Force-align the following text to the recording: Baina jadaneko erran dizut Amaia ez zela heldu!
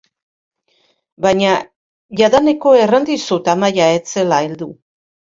Baina 1.25 1.51
jadaneko 2.21 2.73
erran 2.85 3.05
dizut 3.09 3.51
Amaia 3.53 3.91
ez 3.99 4.01
zela 4.15 4.41
heldu! 4.47 4.69